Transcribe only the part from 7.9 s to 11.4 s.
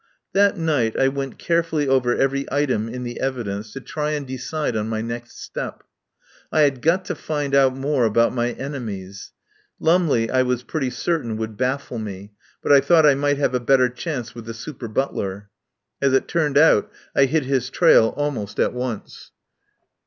about my enemies* Lumley I was pretty certain